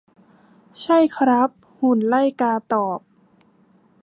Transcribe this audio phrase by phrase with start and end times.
[0.81, 1.49] ใช่ครับ
[1.79, 2.99] หุ่นไล่กาตอบ